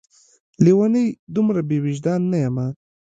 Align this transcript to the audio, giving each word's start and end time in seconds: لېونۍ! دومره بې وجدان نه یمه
لېونۍ! 0.63 1.07
دومره 1.35 1.59
بې 1.69 1.77
وجدان 1.85 2.21
نه 2.31 2.37
یمه 2.45 2.67